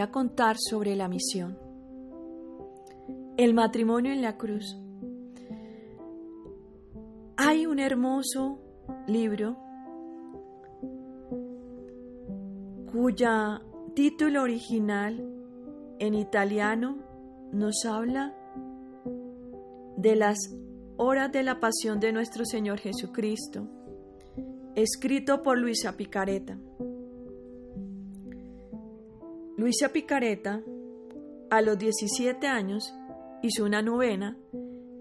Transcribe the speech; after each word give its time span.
a 0.00 0.10
contar 0.10 0.56
sobre 0.58 0.96
la 0.96 1.08
misión. 1.08 1.58
El 3.36 3.54
matrimonio 3.54 4.12
en 4.12 4.22
la 4.22 4.36
cruz. 4.36 4.76
Hay 7.36 7.66
un 7.66 7.78
hermoso 7.78 8.60
libro 9.06 9.56
cuya 12.92 13.62
título 13.94 14.42
original 14.42 15.24
en 15.98 16.14
italiano 16.14 16.98
nos 17.52 17.84
habla 17.84 18.34
de 19.96 20.16
las 20.16 20.38
horas 20.96 21.32
de 21.32 21.42
la 21.42 21.60
pasión 21.60 22.00
de 22.00 22.12
nuestro 22.12 22.44
Señor 22.44 22.78
Jesucristo, 22.78 23.66
escrito 24.74 25.42
por 25.42 25.58
Luisa 25.58 25.96
Picareta. 25.96 26.58
Luisa 29.70 29.92
Picareta, 29.92 30.64
a 31.48 31.62
los 31.62 31.78
17 31.78 32.44
años, 32.48 32.92
hizo 33.40 33.64
una 33.64 33.82
novena 33.82 34.36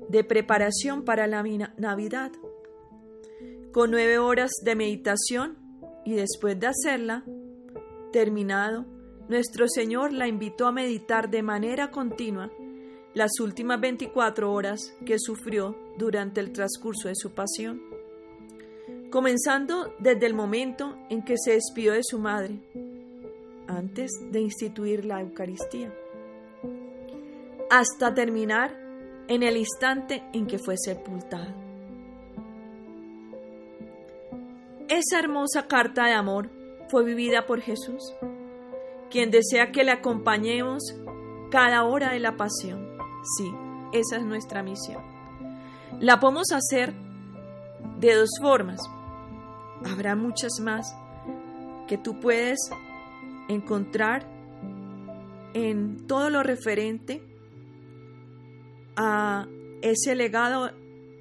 de 0.09 0.23
preparación 0.23 1.03
para 1.05 1.25
la 1.25 1.41
Navidad, 1.77 2.31
con 3.71 3.89
nueve 3.89 4.19
horas 4.19 4.51
de 4.63 4.75
meditación 4.75 5.57
y 6.05 6.13
después 6.13 6.59
de 6.59 6.67
hacerla, 6.67 7.23
terminado, 8.13 8.85
nuestro 9.27 9.67
Señor 9.67 10.13
la 10.13 10.27
invitó 10.27 10.67
a 10.67 10.71
meditar 10.71 11.31
de 11.31 11.41
manera 11.41 11.89
continua 11.89 12.51
las 13.15 13.39
últimas 13.39 13.81
24 13.81 14.53
horas 14.53 14.93
que 15.03 15.17
sufrió 15.17 15.75
durante 15.97 16.41
el 16.41 16.51
transcurso 16.51 17.07
de 17.07 17.15
su 17.15 17.31
pasión, 17.31 17.81
comenzando 19.09 19.95
desde 19.97 20.27
el 20.27 20.35
momento 20.35 20.95
en 21.09 21.23
que 21.23 21.37
se 21.43 21.53
despidió 21.53 21.93
de 21.93 22.03
su 22.03 22.19
madre, 22.19 22.59
antes 23.69 24.11
de 24.31 24.41
instituir 24.41 25.05
la 25.05 25.21
Eucaristía, 25.21 25.93
hasta 27.69 28.13
terminar 28.13 28.75
en 29.27 29.43
el 29.43 29.57
instante 29.57 30.23
en 30.33 30.47
que 30.47 30.57
fue 30.57 30.75
sepultado. 30.77 31.53
Esa 34.87 35.19
hermosa 35.19 35.67
carta 35.67 36.07
de 36.07 36.13
amor 36.13 36.49
fue 36.89 37.05
vivida 37.05 37.45
por 37.45 37.61
Jesús, 37.61 38.15
quien 39.11 39.29
desea 39.29 39.71
que 39.71 39.83
le 39.83 39.91
acompañemos 39.91 40.83
cada 41.51 41.83
hora 41.83 42.11
de 42.11 42.19
la 42.19 42.35
pasión. 42.37 42.97
Sí, 43.37 43.51
esa 43.93 44.17
es 44.17 44.25
nuestra 44.25 44.63
misión. 44.63 45.03
La 45.99 46.19
podemos 46.19 46.51
hacer 46.51 46.93
de 47.99 48.15
dos 48.15 48.29
formas. 48.41 48.79
Habrá 49.85 50.15
muchas 50.15 50.59
más 50.59 50.91
que 51.87 51.97
tú 51.97 52.19
puedes 52.19 52.57
encontrar 53.49 54.25
en 55.53 56.07
todo 56.07 56.29
lo 56.29 56.43
referente 56.43 57.21
a 58.95 59.47
ese 59.81 60.15
legado 60.15 60.71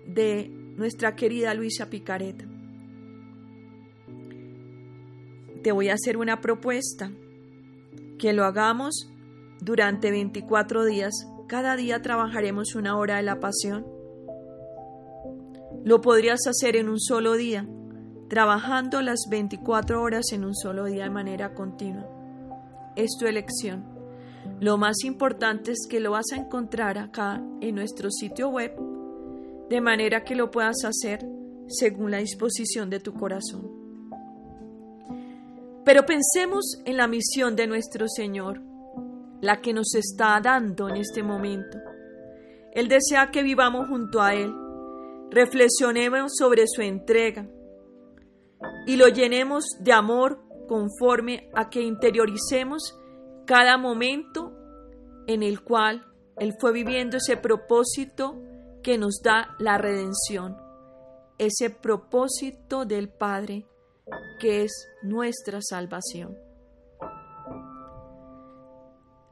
de 0.06 0.48
nuestra 0.76 1.16
querida 1.16 1.54
Luisa 1.54 1.90
Picareta. 1.90 2.44
Te 5.62 5.72
voy 5.72 5.88
a 5.88 5.94
hacer 5.94 6.16
una 6.16 6.40
propuesta, 6.40 7.10
que 8.18 8.32
lo 8.32 8.44
hagamos 8.44 9.10
durante 9.60 10.10
24 10.10 10.84
días. 10.84 11.14
Cada 11.46 11.76
día 11.76 12.02
trabajaremos 12.02 12.74
una 12.74 12.96
hora 12.96 13.16
de 13.16 13.22
la 13.22 13.40
pasión. 13.40 13.86
Lo 15.84 16.00
podrías 16.00 16.40
hacer 16.46 16.76
en 16.76 16.88
un 16.88 17.00
solo 17.00 17.34
día, 17.34 17.66
trabajando 18.28 19.00
las 19.02 19.20
24 19.30 20.02
horas 20.02 20.32
en 20.32 20.44
un 20.44 20.54
solo 20.54 20.84
día 20.84 21.04
de 21.04 21.10
manera 21.10 21.54
continua. 21.54 22.17
Es 22.98 23.16
tu 23.16 23.26
elección. 23.26 23.84
Lo 24.60 24.76
más 24.76 25.04
importante 25.04 25.70
es 25.70 25.86
que 25.88 26.00
lo 26.00 26.10
vas 26.10 26.32
a 26.32 26.36
encontrar 26.36 26.98
acá 26.98 27.40
en 27.60 27.76
nuestro 27.76 28.10
sitio 28.10 28.48
web, 28.48 28.72
de 29.70 29.80
manera 29.80 30.24
que 30.24 30.34
lo 30.34 30.50
puedas 30.50 30.84
hacer 30.84 31.24
según 31.68 32.10
la 32.10 32.18
disposición 32.18 32.90
de 32.90 32.98
tu 32.98 33.14
corazón. 33.14 33.70
Pero 35.84 36.04
pensemos 36.04 36.82
en 36.84 36.96
la 36.96 37.06
misión 37.06 37.54
de 37.54 37.68
nuestro 37.68 38.08
Señor, 38.08 38.60
la 39.40 39.60
que 39.60 39.72
nos 39.72 39.94
está 39.94 40.40
dando 40.42 40.88
en 40.88 40.96
este 40.96 41.22
momento. 41.22 41.78
Él 42.72 42.88
desea 42.88 43.30
que 43.30 43.44
vivamos 43.44 43.86
junto 43.88 44.20
a 44.20 44.34
Él, 44.34 44.52
reflexionemos 45.30 46.32
sobre 46.36 46.64
su 46.66 46.82
entrega 46.82 47.46
y 48.88 48.96
lo 48.96 49.06
llenemos 49.06 49.64
de 49.78 49.92
amor 49.92 50.47
conforme 50.68 51.50
a 51.54 51.68
que 51.70 51.82
interioricemos 51.82 52.96
cada 53.46 53.76
momento 53.78 54.52
en 55.26 55.42
el 55.42 55.62
cual 55.62 56.06
Él 56.36 56.54
fue 56.60 56.72
viviendo 56.72 57.16
ese 57.16 57.36
propósito 57.36 58.36
que 58.82 58.98
nos 58.98 59.20
da 59.22 59.56
la 59.58 59.78
redención, 59.78 60.56
ese 61.38 61.70
propósito 61.70 62.84
del 62.84 63.08
Padre 63.08 63.66
que 64.38 64.62
es 64.62 64.72
nuestra 65.02 65.60
salvación. 65.60 66.36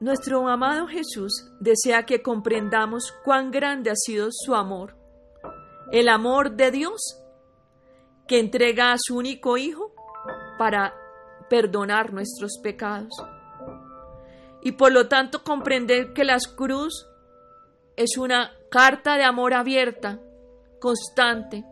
Nuestro 0.00 0.46
amado 0.48 0.86
Jesús 0.86 1.50
desea 1.58 2.04
que 2.04 2.22
comprendamos 2.22 3.14
cuán 3.24 3.50
grande 3.50 3.90
ha 3.90 3.96
sido 3.96 4.28
su 4.30 4.54
amor, 4.54 4.96
el 5.90 6.08
amor 6.08 6.56
de 6.56 6.70
Dios 6.70 7.22
que 8.26 8.40
entrega 8.40 8.92
a 8.92 8.96
su 8.98 9.16
único 9.16 9.56
Hijo 9.56 9.94
para 10.58 10.92
perdonar 11.48 12.12
nuestros 12.12 12.58
pecados. 12.62 13.12
Y 14.62 14.72
por 14.72 14.92
lo 14.92 15.08
tanto 15.08 15.44
comprender 15.44 16.12
que 16.12 16.24
la 16.24 16.38
cruz 16.56 17.06
es 17.96 18.18
una 18.18 18.52
carta 18.70 19.16
de 19.16 19.24
amor 19.24 19.54
abierta, 19.54 20.20
constante, 20.80 21.64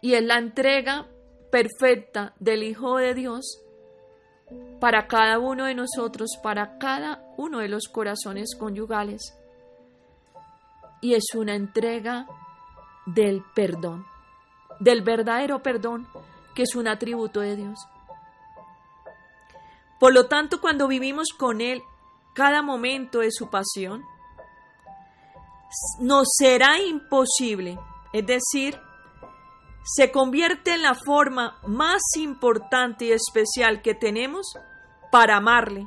y 0.00 0.14
es 0.14 0.24
la 0.24 0.38
entrega 0.38 1.06
perfecta 1.50 2.34
del 2.38 2.62
Hijo 2.62 2.96
de 2.96 3.14
Dios 3.14 3.60
para 4.80 5.06
cada 5.06 5.38
uno 5.38 5.66
de 5.66 5.74
nosotros, 5.74 6.30
para 6.42 6.78
cada 6.78 7.22
uno 7.36 7.58
de 7.58 7.68
los 7.68 7.88
corazones 7.88 8.56
conyugales. 8.58 9.36
Y 11.02 11.14
es 11.14 11.24
una 11.34 11.54
entrega 11.54 12.26
del 13.06 13.44
perdón, 13.54 14.06
del 14.80 15.02
verdadero 15.02 15.62
perdón, 15.62 16.06
que 16.54 16.62
es 16.62 16.74
un 16.74 16.88
atributo 16.88 17.40
de 17.40 17.56
Dios. 17.56 17.78
Por 20.00 20.14
lo 20.14 20.26
tanto, 20.26 20.62
cuando 20.62 20.88
vivimos 20.88 21.28
con 21.36 21.60
Él 21.60 21.84
cada 22.32 22.62
momento 22.62 23.18
de 23.20 23.30
su 23.30 23.50
pasión, 23.50 24.02
nos 26.00 26.26
será 26.38 26.80
imposible, 26.80 27.78
es 28.14 28.26
decir, 28.26 28.80
se 29.84 30.10
convierte 30.10 30.72
en 30.72 30.82
la 30.82 30.94
forma 30.94 31.58
más 31.66 32.00
importante 32.16 33.04
y 33.04 33.12
especial 33.12 33.82
que 33.82 33.94
tenemos 33.94 34.54
para 35.12 35.36
amarle, 35.36 35.86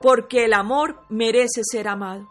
porque 0.00 0.46
el 0.46 0.54
amor 0.54 1.04
merece 1.10 1.60
ser 1.62 1.88
amado. 1.88 2.28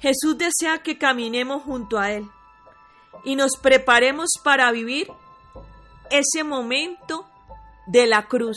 Jesús 0.00 0.36
desea 0.36 0.82
que 0.82 0.98
caminemos 0.98 1.62
junto 1.62 1.98
a 1.98 2.10
Él 2.10 2.28
y 3.24 3.36
nos 3.36 3.56
preparemos 3.56 4.32
para 4.44 4.70
vivir 4.70 5.10
ese 6.10 6.44
momento 6.44 7.26
de 7.86 8.06
la 8.06 8.26
cruz 8.26 8.56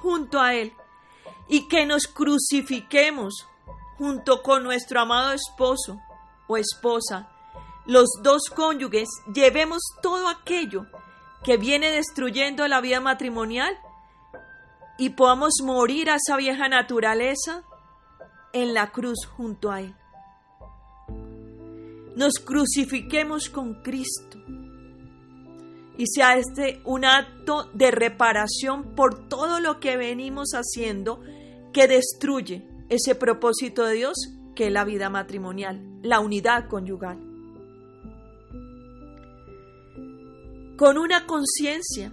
junto 0.00 0.40
a 0.40 0.54
Él 0.54 0.72
y 1.48 1.68
que 1.68 1.86
nos 1.86 2.06
crucifiquemos 2.06 3.46
junto 3.98 4.42
con 4.42 4.62
nuestro 4.62 5.00
amado 5.00 5.32
esposo 5.32 6.00
o 6.48 6.56
esposa 6.56 7.28
los 7.84 8.08
dos 8.22 8.42
cónyuges 8.54 9.08
llevemos 9.32 9.82
todo 10.02 10.28
aquello 10.28 10.86
que 11.42 11.56
viene 11.56 11.90
destruyendo 11.90 12.66
la 12.68 12.80
vida 12.80 13.00
matrimonial 13.00 13.76
y 14.98 15.10
podamos 15.10 15.54
morir 15.64 16.08
a 16.08 16.14
esa 16.14 16.36
vieja 16.36 16.68
naturaleza 16.68 17.64
en 18.52 18.72
la 18.72 18.92
cruz 18.92 19.26
junto 19.26 19.72
a 19.72 19.80
Él. 19.80 19.96
Nos 22.14 22.34
crucifiquemos 22.34 23.48
con 23.48 23.82
Cristo 23.82 24.38
y 26.02 26.06
sea 26.08 26.36
este 26.36 26.80
un 26.84 27.04
acto 27.04 27.70
de 27.74 27.92
reparación 27.92 28.96
por 28.96 29.28
todo 29.28 29.60
lo 29.60 29.78
que 29.78 29.96
venimos 29.96 30.50
haciendo 30.52 31.20
que 31.72 31.86
destruye 31.86 32.66
ese 32.88 33.14
propósito 33.14 33.84
de 33.84 33.94
Dios 33.94 34.16
que 34.56 34.66
es 34.66 34.72
la 34.72 34.84
vida 34.84 35.10
matrimonial, 35.10 35.80
la 36.02 36.18
unidad 36.18 36.68
conyugal. 36.68 37.32
con 40.82 40.98
una 40.98 41.26
conciencia 41.26 42.12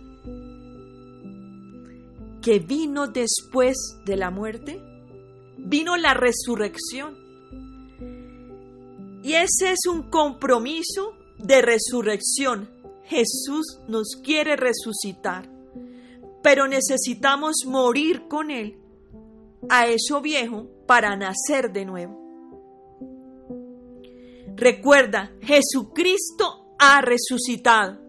que 2.43 2.59
vino 2.59 3.07
después 3.07 3.75
de 4.05 4.15
la 4.15 4.29
muerte, 4.29 4.79
vino 5.57 5.97
la 5.97 6.13
resurrección. 6.13 7.17
Y 9.23 9.33
ese 9.33 9.71
es 9.71 9.87
un 9.89 10.03
compromiso 10.11 11.15
de 11.39 11.63
resurrección. 11.63 12.78
Jesús 13.09 13.81
nos 13.87 14.19
quiere 14.23 14.55
resucitar 14.55 15.59
pero 16.41 16.67
necesitamos 16.67 17.57
morir 17.65 18.27
con 18.27 18.51
Él 18.51 18.77
a 19.69 19.87
eso 19.87 20.21
viejo 20.21 20.67
para 20.87 21.15
nacer 21.15 21.71
de 21.71 21.85
nuevo. 21.85 22.17
Recuerda, 24.55 25.31
Jesucristo 25.41 26.75
ha 26.79 27.01
resucitado. 27.01 27.99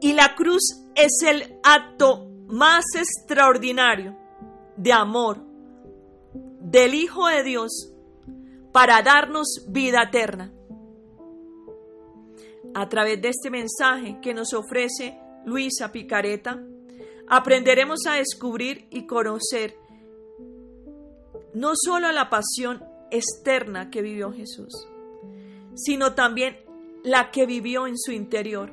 Y 0.00 0.12
la 0.12 0.34
cruz 0.34 0.84
es 0.94 1.22
el 1.26 1.58
acto 1.62 2.28
más 2.46 2.84
extraordinario 2.94 4.16
de 4.76 4.92
amor 4.92 5.44
del 6.60 6.94
Hijo 6.94 7.26
de 7.26 7.42
Dios 7.42 7.92
para 8.72 9.02
darnos 9.02 9.66
vida 9.68 10.04
eterna. 10.04 10.52
A 12.74 12.88
través 12.88 13.20
de 13.20 13.28
este 13.28 13.50
mensaje 13.50 14.18
que 14.22 14.34
nos 14.34 14.52
ofrece 14.52 15.18
Luisa 15.44 15.90
Picareta, 15.90 16.62
aprenderemos 17.28 18.06
a 18.06 18.14
descubrir 18.14 18.86
y 18.90 19.06
conocer 19.06 19.76
no 21.54 21.72
solo 21.74 22.12
la 22.12 22.30
pasión 22.30 22.82
externa 23.10 23.90
que 23.90 24.02
vivió 24.02 24.32
Jesús, 24.32 24.86
sino 25.74 26.14
también 26.14 26.58
la 27.02 27.30
que 27.30 27.46
vivió 27.46 27.86
en 27.86 27.98
su 27.98 28.12
interior. 28.12 28.72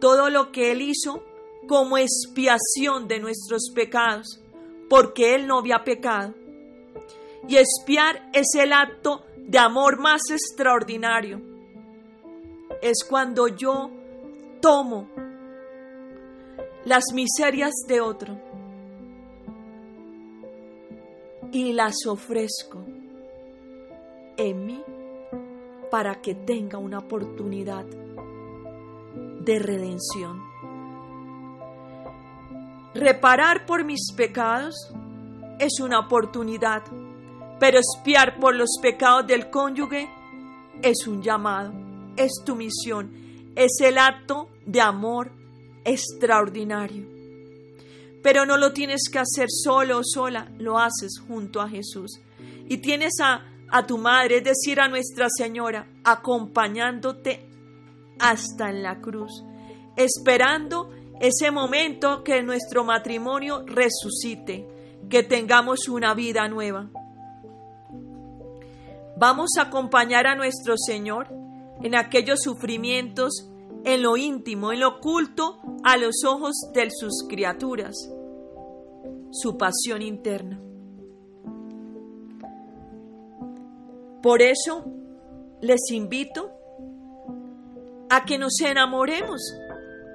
Todo 0.00 0.30
lo 0.30 0.50
que 0.50 0.72
Él 0.72 0.82
hizo 0.82 1.22
como 1.68 1.98
expiación 1.98 3.06
de 3.06 3.20
nuestros 3.20 3.70
pecados, 3.74 4.40
porque 4.88 5.34
Él 5.34 5.46
no 5.46 5.58
había 5.58 5.84
pecado. 5.84 6.34
Y 7.46 7.56
expiar 7.56 8.30
es 8.32 8.48
el 8.58 8.72
acto 8.72 9.24
de 9.36 9.58
amor 9.58 9.98
más 9.98 10.22
extraordinario. 10.30 11.49
Es 12.80 13.04
cuando 13.08 13.48
yo 13.48 13.90
tomo 14.60 15.08
las 16.84 17.04
miserias 17.14 17.72
de 17.86 18.00
otro 18.00 18.38
y 21.52 21.72
las 21.72 22.06
ofrezco 22.06 22.84
en 24.36 24.66
mí 24.66 24.82
para 25.90 26.20
que 26.20 26.34
tenga 26.34 26.78
una 26.78 26.98
oportunidad 26.98 27.84
de 27.84 29.58
redención. 29.58 30.42
Reparar 32.94 33.66
por 33.66 33.84
mis 33.84 34.12
pecados 34.16 34.74
es 35.58 35.80
una 35.80 35.98
oportunidad, 35.98 36.82
pero 37.58 37.78
espiar 37.78 38.38
por 38.40 38.54
los 38.54 38.78
pecados 38.80 39.26
del 39.26 39.50
cónyuge 39.50 40.08
es 40.82 41.06
un 41.06 41.22
llamado, 41.22 41.72
es 42.20 42.42
tu 42.44 42.54
misión, 42.54 43.52
es 43.56 43.72
el 43.82 43.98
acto 43.98 44.48
de 44.66 44.80
amor 44.80 45.32
extraordinario. 45.84 47.06
Pero 48.22 48.44
no 48.44 48.58
lo 48.58 48.72
tienes 48.72 49.08
que 49.10 49.18
hacer 49.18 49.46
solo 49.48 49.98
o 49.98 50.02
sola, 50.04 50.52
lo 50.58 50.78
haces 50.78 51.18
junto 51.26 51.60
a 51.60 51.68
Jesús. 51.68 52.20
Y 52.68 52.78
tienes 52.78 53.14
a, 53.22 53.46
a 53.70 53.86
tu 53.86 53.96
madre, 53.96 54.38
es 54.38 54.44
decir, 54.44 54.80
a 54.80 54.88
Nuestra 54.88 55.28
Señora, 55.30 55.86
acompañándote 56.04 57.48
hasta 58.18 58.68
en 58.68 58.82
la 58.82 59.00
cruz, 59.00 59.42
esperando 59.96 60.90
ese 61.20 61.50
momento 61.50 62.22
que 62.22 62.42
nuestro 62.42 62.84
matrimonio 62.84 63.64
resucite, 63.66 64.68
que 65.08 65.22
tengamos 65.22 65.88
una 65.88 66.12
vida 66.12 66.46
nueva. 66.48 66.90
Vamos 69.16 69.50
a 69.58 69.62
acompañar 69.62 70.26
a 70.26 70.34
nuestro 70.34 70.74
Señor 70.76 71.39
en 71.82 71.94
aquellos 71.94 72.40
sufrimientos 72.42 73.50
en 73.84 74.02
lo 74.02 74.16
íntimo, 74.16 74.72
en 74.72 74.80
lo 74.80 74.88
oculto, 74.98 75.60
a 75.82 75.96
los 75.96 76.24
ojos 76.26 76.54
de 76.74 76.88
sus 76.90 77.24
criaturas, 77.28 77.96
su 79.30 79.56
pasión 79.56 80.02
interna. 80.02 80.60
Por 84.22 84.42
eso 84.42 84.84
les 85.62 85.90
invito 85.90 86.50
a 88.10 88.24
que 88.24 88.36
nos 88.36 88.60
enamoremos 88.60 89.40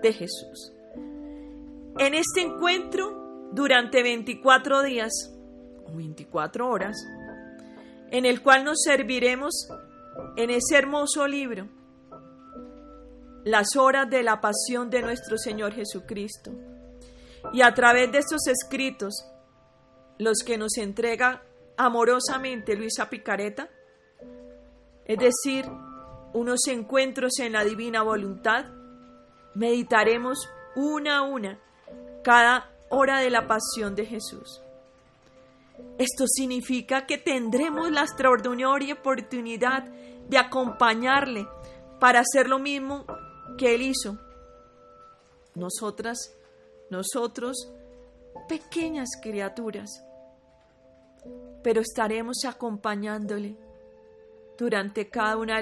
de 0.04 0.14
Jesús. 0.14 0.74
En 1.98 2.14
este 2.14 2.42
encuentro, 2.42 3.50
durante 3.52 4.04
24 4.04 4.84
días 4.84 5.34
o 5.88 5.96
24 5.96 6.70
horas, 6.70 6.98
en 8.12 8.26
el 8.26 8.44
cual 8.44 8.64
nos 8.66 8.82
serviremos 8.84 9.70
en 10.36 10.50
ese 10.50 10.78
hermoso 10.78 11.28
libro, 11.28 11.68
las 13.44 13.76
horas 13.76 14.10
de 14.10 14.24
la 14.24 14.42
pasión 14.42 14.90
de 14.90 15.02
nuestro 15.02 15.38
Señor 15.38 15.74
Jesucristo. 15.74 16.52
Y 17.54 17.62
a 17.62 17.74
través 17.74 18.12
de 18.12 18.20
estos 18.20 18.48
escritos, 18.48 19.14
los 20.18 20.40
que 20.46 20.58
nos 20.58 20.78
entrega 20.78 21.44
amorosamente 21.78 22.76
Luisa 22.76 23.10
Picareta, 23.10 23.70
es 25.06 25.18
decir, 25.18 25.66
unos 26.34 26.68
encuentros 26.68 27.40
en 27.40 27.54
la 27.54 27.64
divina 27.64 28.02
voluntad, 28.02 28.66
meditaremos 29.54 30.50
una 30.76 31.18
a 31.18 31.22
una 31.22 31.60
cada 32.24 32.72
hora 32.90 33.20
de 33.20 33.30
la 33.30 33.48
pasión 33.48 33.96
de 33.96 34.06
Jesús. 34.06 34.65
Esto 35.98 36.26
significa 36.28 37.06
que 37.06 37.18
tendremos 37.18 37.92
la 37.92 38.02
extraordinaria 38.02 38.96
oportunidad 38.96 39.84
de 40.28 40.38
acompañarle 40.38 41.48
para 42.00 42.20
hacer 42.20 42.50
lo 42.50 42.60
mismo 42.60 43.06
que 43.58 43.76
Él 43.76 43.82
hizo. 43.82 44.18
Nosotras, 45.54 46.36
nosotros, 46.90 47.72
pequeñas 48.50 49.10
criaturas, 49.22 49.90
pero 51.64 51.82
estaremos 51.82 52.44
acompañándole 52.46 53.56
durante 54.58 55.10
cada 55.10 55.38
uno 55.38 55.54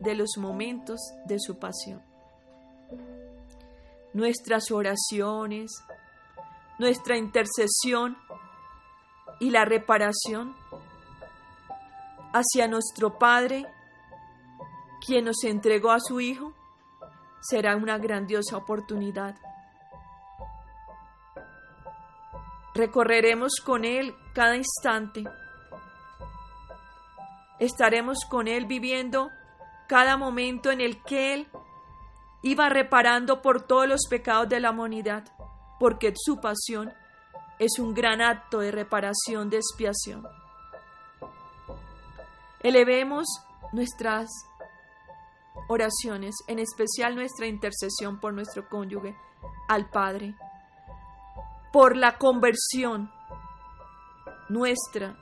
de 0.00 0.14
los 0.14 0.36
momentos 0.36 1.00
de 1.26 1.38
su 1.38 1.58
pasión. 1.58 2.02
Nuestras 4.12 4.70
oraciones, 4.70 5.70
nuestra 6.78 7.16
intercesión 7.16 8.16
y 9.40 9.50
la 9.50 9.64
reparación 9.64 10.54
hacia 12.32 12.68
nuestro 12.68 13.18
Padre, 13.18 13.66
quien 15.04 15.24
nos 15.24 15.42
entregó 15.44 15.90
a 15.90 16.00
su 16.00 16.20
Hijo, 16.20 16.52
será 17.40 17.76
una 17.76 17.98
grandiosa 17.98 18.56
oportunidad. 18.56 19.36
Recorreremos 22.74 23.54
con 23.64 23.84
Él 23.84 24.14
cada 24.34 24.56
instante. 24.56 25.24
Estaremos 27.58 28.24
con 28.28 28.46
Él 28.46 28.66
viviendo 28.66 29.30
cada 29.88 30.16
momento 30.16 30.70
en 30.70 30.80
el 30.80 31.02
que 31.02 31.34
Él 31.34 31.48
iba 32.42 32.68
reparando 32.68 33.42
por 33.42 33.62
todos 33.62 33.88
los 33.88 34.02
pecados 34.08 34.48
de 34.48 34.60
la 34.60 34.70
humanidad, 34.70 35.24
porque 35.80 36.12
su 36.16 36.40
pasión 36.40 36.92
es 37.58 37.78
un 37.78 37.94
gran 37.94 38.20
acto 38.20 38.60
de 38.60 38.70
reparación, 38.70 39.50
de 39.50 39.56
expiación. 39.56 40.26
Elevemos 42.60 43.26
nuestras 43.72 44.28
oraciones, 45.68 46.34
en 46.46 46.58
especial 46.58 47.14
nuestra 47.14 47.46
intercesión 47.46 48.20
por 48.20 48.32
nuestro 48.32 48.68
cónyuge, 48.68 49.16
al 49.68 49.90
Padre, 49.90 50.34
por 51.72 51.96
la 51.96 52.16
conversión 52.16 53.10
nuestra, 54.48 55.16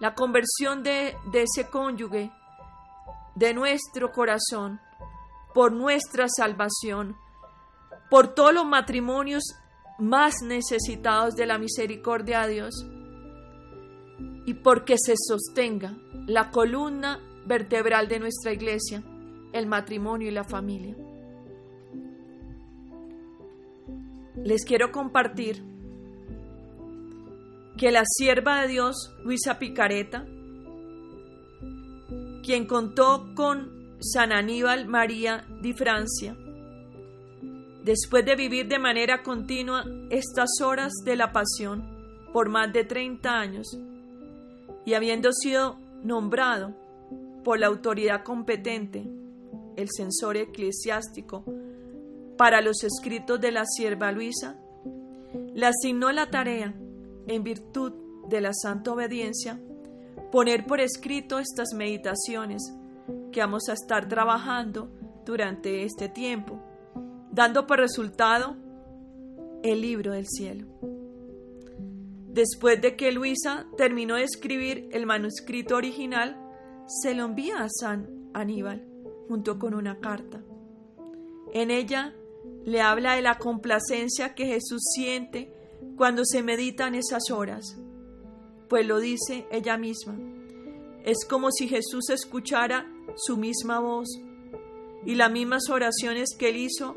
la 0.00 0.14
conversión 0.14 0.82
de, 0.82 1.16
ese 1.32 1.70
cónyuge, 1.70 2.30
de 3.34 3.54
nuestro 3.54 4.12
corazón, 4.12 4.80
por 5.54 5.72
nuestra 5.72 6.26
salvación, 6.28 7.16
por 8.10 8.34
todos 8.34 8.52
los 8.52 8.66
matrimonios 8.66 9.42
más 9.98 10.42
necesitados 10.42 11.34
de 11.34 11.46
la 11.46 11.58
misericordia 11.58 12.46
de 12.46 12.54
Dios 12.54 12.86
y 14.46 14.54
porque 14.54 14.96
se 14.98 15.14
sostenga 15.16 15.96
la 16.26 16.50
columna 16.50 17.20
vertebral 17.46 18.08
de 18.08 18.18
nuestra 18.20 18.52
iglesia, 18.52 19.02
el 19.52 19.66
matrimonio 19.66 20.28
y 20.28 20.32
la 20.32 20.44
familia. 20.44 20.96
Les 24.36 24.64
quiero 24.64 24.90
compartir 24.90 25.62
que 27.76 27.90
la 27.90 28.02
sierva 28.04 28.62
de 28.62 28.68
Dios, 28.68 29.14
Luisa 29.22 29.58
Picareta, 29.58 30.26
quien 32.42 32.66
contó 32.66 33.34
con 33.34 33.96
San 34.00 34.32
Aníbal 34.32 34.86
María 34.86 35.46
di 35.62 35.72
Francia, 35.72 36.36
después 37.84 38.24
de 38.24 38.34
vivir 38.34 38.66
de 38.66 38.78
manera 38.78 39.22
continua 39.22 39.84
estas 40.10 40.48
horas 40.62 40.92
de 41.04 41.16
la 41.16 41.32
pasión 41.32 41.84
por 42.32 42.48
más 42.48 42.72
de 42.72 42.84
30 42.84 43.30
años 43.30 43.78
y 44.84 44.94
habiendo 44.94 45.32
sido 45.32 45.76
nombrado 46.02 46.74
por 47.44 47.60
la 47.60 47.66
autoridad 47.66 48.24
competente 48.24 49.04
el 49.76 49.88
censor 49.90 50.36
eclesiástico, 50.36 51.44
para 52.36 52.60
los 52.60 52.82
escritos 52.82 53.40
de 53.40 53.52
la 53.52 53.64
sierva 53.64 54.12
Luisa, 54.12 54.56
le 55.54 55.66
asignó 55.66 56.10
la 56.12 56.30
tarea, 56.30 56.74
en 57.26 57.42
virtud 57.42 57.92
de 58.28 58.40
la 58.40 58.52
santa 58.52 58.92
obediencia, 58.92 59.60
poner 60.32 60.66
por 60.66 60.80
escrito 60.80 61.38
estas 61.38 61.74
meditaciones 61.74 62.62
que 63.32 63.40
vamos 63.40 63.68
a 63.68 63.72
estar 63.72 64.08
trabajando 64.08 64.88
durante 65.24 65.84
este 65.84 66.08
tiempo, 66.08 66.60
dando 67.34 67.66
por 67.66 67.80
resultado 67.80 68.56
el 69.64 69.80
libro 69.80 70.12
del 70.12 70.26
cielo. 70.28 70.66
Después 72.28 72.80
de 72.80 72.96
que 72.96 73.12
Luisa 73.12 73.66
terminó 73.76 74.16
de 74.16 74.22
escribir 74.24 74.88
el 74.92 75.04
manuscrito 75.04 75.76
original, 75.76 76.40
se 76.86 77.14
lo 77.14 77.24
envía 77.24 77.64
a 77.64 77.68
San 77.68 78.30
Aníbal 78.34 78.86
junto 79.28 79.58
con 79.58 79.74
una 79.74 79.98
carta. 79.98 80.42
En 81.52 81.70
ella 81.70 82.14
le 82.64 82.80
habla 82.80 83.14
de 83.14 83.22
la 83.22 83.38
complacencia 83.38 84.34
que 84.34 84.46
Jesús 84.46 84.82
siente 84.94 85.52
cuando 85.96 86.24
se 86.24 86.42
meditan 86.42 86.94
esas 86.94 87.30
horas, 87.30 87.76
pues 88.68 88.86
lo 88.86 89.00
dice 89.00 89.46
ella 89.50 89.76
misma. 89.76 90.18
Es 91.04 91.24
como 91.28 91.50
si 91.50 91.68
Jesús 91.68 92.10
escuchara 92.10 92.90
su 93.16 93.36
misma 93.36 93.80
voz 93.80 94.08
y 95.04 95.14
las 95.16 95.30
mismas 95.30 95.68
oraciones 95.70 96.30
que 96.38 96.48
él 96.48 96.56
hizo 96.56 96.96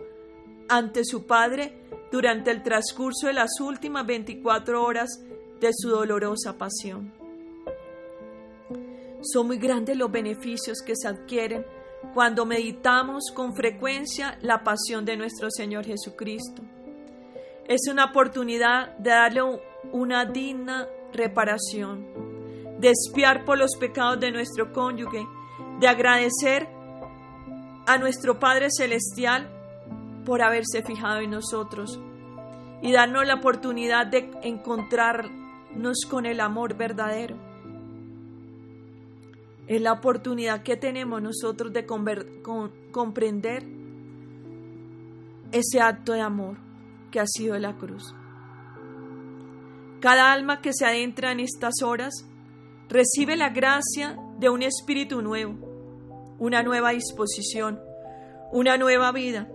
ante 0.70 1.04
su 1.04 1.26
Padre 1.26 1.74
durante 2.12 2.52
el 2.52 2.64
transcurso 2.64 3.28
de 3.28 3.34
las 3.34 3.60
últimas 3.60 4.06
24 4.06 4.84
horas 4.84 5.10
de 5.60 5.70
su 5.74 5.90
dolorosa 5.90 6.58
pasión. 6.58 7.14
Son 9.22 9.48
muy 9.48 9.58
grandes 9.58 9.98
los 9.98 10.12
beneficios 10.12 10.82
que 10.86 10.96
se 10.96 11.08
adquieren 11.08 11.66
cuando 12.14 12.46
meditamos 12.46 13.32
con 13.34 13.56
frecuencia 13.56 14.38
la 14.42 14.64
pasión 14.64 15.06
de 15.06 15.18
nuestro 15.18 15.50
Señor 15.50 15.86
Jesucristo. 15.86 16.62
Es 17.68 17.82
una 17.92 18.06
oportunidad 18.06 18.96
de 18.98 19.10
darle 19.10 19.42
una 19.92 20.26
digna 20.26 20.88
reparación, 21.14 22.06
de 22.80 22.92
espiar 22.92 23.44
por 23.44 23.58
los 23.58 23.76
pecados 23.76 24.20
de 24.20 24.32
nuestro 24.32 24.72
cónyuge, 24.72 25.28
de 25.80 25.88
agradecer 25.88 26.68
a 27.86 27.98
nuestro 27.98 28.40
Padre 28.40 28.68
Celestial 28.70 29.57
por 30.28 30.42
haberse 30.42 30.84
fijado 30.84 31.22
en 31.22 31.32
nosotros 31.32 32.02
y 32.82 32.92
darnos 32.92 33.26
la 33.26 33.36
oportunidad 33.36 34.08
de 34.08 34.30
encontrarnos 34.42 36.02
con 36.10 36.26
el 36.26 36.42
amor 36.42 36.76
verdadero. 36.76 37.38
Es 39.68 39.82
la 39.82 39.94
oportunidad 39.94 40.64
que 40.64 40.76
tenemos 40.76 41.22
nosotros 41.22 41.72
de 41.72 41.86
comprender 41.86 43.64
ese 45.54 45.80
acto 45.80 46.12
de 46.12 46.20
amor 46.20 46.58
que 47.10 47.22
ha 47.22 47.26
sido 47.26 47.58
la 47.58 47.78
cruz. 47.78 48.14
Cada 50.02 50.34
alma 50.34 50.60
que 50.62 50.74
se 50.74 50.86
adentra 50.86 51.32
en 51.32 51.40
estas 51.40 51.82
horas 51.82 52.26
recibe 52.90 53.38
la 53.38 53.52
gracia 53.52 54.18
de 54.40 54.50
un 54.50 54.62
espíritu 54.62 55.22
nuevo, 55.22 55.56
una 56.38 56.64
nueva 56.64 56.90
disposición, 56.90 57.80
una 58.52 58.78
nueva 58.78 59.14
vida 59.14 59.48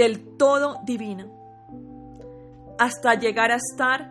del 0.00 0.38
todo 0.38 0.80
divina, 0.82 1.30
hasta 2.78 3.16
llegar 3.16 3.52
a 3.52 3.56
estar 3.56 4.10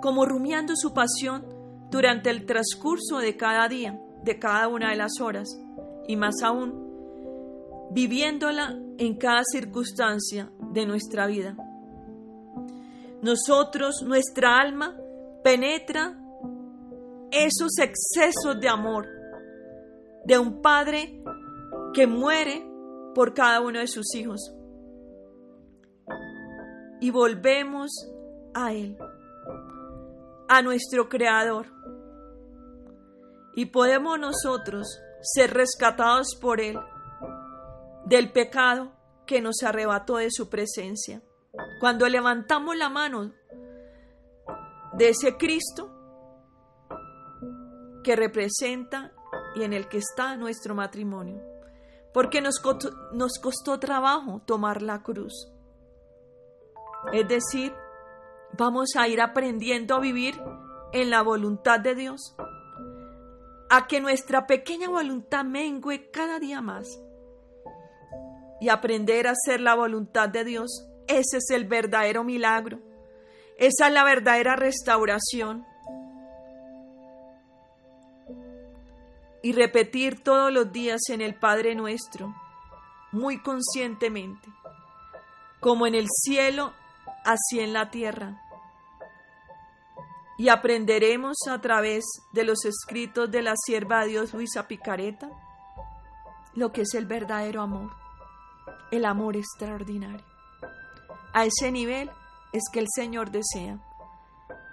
como 0.00 0.24
rumiando 0.24 0.72
su 0.74 0.94
pasión 0.94 1.44
durante 1.90 2.30
el 2.30 2.46
transcurso 2.46 3.18
de 3.18 3.36
cada 3.36 3.68
día, 3.68 4.00
de 4.22 4.38
cada 4.38 4.66
una 4.66 4.92
de 4.92 4.96
las 4.96 5.20
horas, 5.20 5.60
y 6.08 6.16
más 6.16 6.36
aún, 6.42 6.72
viviéndola 7.90 8.78
en 8.96 9.18
cada 9.18 9.42
circunstancia 9.44 10.50
de 10.72 10.86
nuestra 10.86 11.26
vida. 11.26 11.54
Nosotros, 13.20 14.02
nuestra 14.06 14.58
alma, 14.58 14.96
penetra 15.44 16.18
esos 17.30 17.72
excesos 17.78 18.58
de 18.58 18.70
amor 18.70 19.06
de 20.24 20.38
un 20.38 20.62
padre 20.62 21.22
que 21.92 22.06
muere 22.06 22.66
por 23.14 23.34
cada 23.34 23.60
uno 23.60 23.80
de 23.80 23.86
sus 23.86 24.14
hijos 24.14 24.55
y 27.00 27.10
volvemos 27.10 27.90
a 28.54 28.72
Él, 28.72 28.96
a 30.48 30.62
nuestro 30.62 31.08
Creador. 31.08 31.66
Y 33.54 33.66
podemos 33.66 34.18
nosotros 34.18 35.00
ser 35.22 35.54
rescatados 35.54 36.36
por 36.40 36.60
Él 36.60 36.78
del 38.04 38.32
pecado 38.32 38.92
que 39.26 39.40
nos 39.40 39.62
arrebató 39.62 40.16
de 40.16 40.30
su 40.30 40.48
presencia. 40.48 41.22
Cuando 41.80 42.08
levantamos 42.08 42.76
la 42.76 42.88
mano 42.88 43.32
de 44.94 45.08
ese 45.08 45.36
Cristo 45.36 45.90
que 48.04 48.14
representa 48.14 49.12
y 49.56 49.64
en 49.64 49.72
el 49.72 49.88
que 49.88 49.98
está 49.98 50.36
nuestro 50.36 50.74
matrimonio, 50.74 51.42
porque 52.14 52.40
nos 52.40 52.60
costó, 52.60 52.90
nos 53.12 53.38
costó 53.38 53.80
trabajo 53.80 54.42
tomar 54.46 54.80
la 54.80 55.02
cruz. 55.02 55.55
Es 57.12 57.28
decir, 57.28 57.74
vamos 58.56 58.90
a 58.96 59.08
ir 59.08 59.20
aprendiendo 59.20 59.94
a 59.94 60.00
vivir 60.00 60.40
en 60.92 61.10
la 61.10 61.22
voluntad 61.22 61.80
de 61.80 61.94
Dios, 61.94 62.36
a 63.70 63.86
que 63.86 64.00
nuestra 64.00 64.46
pequeña 64.46 64.88
voluntad 64.88 65.44
mengue 65.44 66.10
cada 66.10 66.38
día 66.38 66.60
más 66.60 66.86
y 68.60 68.68
aprender 68.68 69.26
a 69.26 69.32
hacer 69.32 69.60
la 69.60 69.74
voluntad 69.74 70.28
de 70.28 70.44
Dios. 70.44 70.88
Ese 71.06 71.38
es 71.38 71.50
el 71.50 71.66
verdadero 71.66 72.24
milagro. 72.24 72.78
Esa 73.58 73.88
es 73.88 73.92
la 73.92 74.04
verdadera 74.04 74.56
restauración. 74.56 75.64
Y 79.42 79.52
repetir 79.52 80.22
todos 80.24 80.52
los 80.52 80.72
días 80.72 81.02
en 81.08 81.20
el 81.20 81.34
Padre 81.34 81.74
nuestro, 81.74 82.34
muy 83.12 83.40
conscientemente, 83.40 84.48
como 85.60 85.86
en 85.86 85.94
el 85.94 86.06
cielo, 86.08 86.72
así 87.26 87.60
en 87.60 87.72
la 87.72 87.90
tierra. 87.90 88.42
Y 90.38 90.48
aprenderemos 90.48 91.36
a 91.48 91.60
través 91.60 92.04
de 92.32 92.44
los 92.44 92.64
escritos 92.64 93.30
de 93.30 93.42
la 93.42 93.54
sierva 93.56 94.04
Dios 94.04 94.32
Luisa 94.32 94.66
Picareta 94.68 95.30
lo 96.56 96.72
que 96.72 96.82
es 96.82 96.94
el 96.94 97.04
verdadero 97.04 97.60
amor, 97.60 97.92
el 98.90 99.04
amor 99.04 99.36
extraordinario. 99.36 100.24
A 101.34 101.44
ese 101.44 101.70
nivel 101.70 102.10
es 102.52 102.62
que 102.72 102.80
el 102.80 102.86
Señor 102.88 103.30
desea 103.30 103.78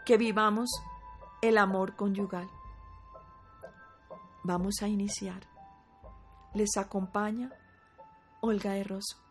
que 0.06 0.18
vivamos 0.18 0.70
el 1.42 1.58
amor 1.58 1.98
conyugal. 1.98 2.50
Vamos 4.44 4.76
a 4.82 4.88
iniciar. 4.88 5.46
Les 6.54 6.78
acompaña 6.78 7.52
Olga 8.40 8.72
de 8.72 8.86
Rosso. 8.86 9.23